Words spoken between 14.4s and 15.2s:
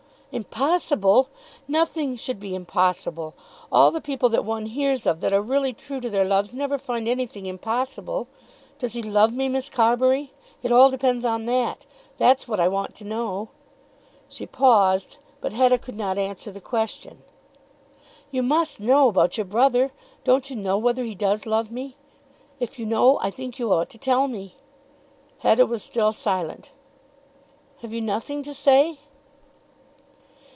paused,